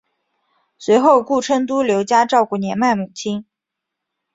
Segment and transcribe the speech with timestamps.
[0.79, 3.45] 随后顾琛都留家照顾年迈母亲。